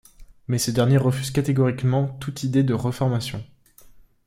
Mais 0.47 0.57
ce 0.57 0.71
dernier 0.71 0.97
refuse 0.97 1.29
catégoriquement 1.29 2.07
toute 2.19 2.41
idée 2.41 2.63
de 2.63 2.73
reformation. 2.73 3.45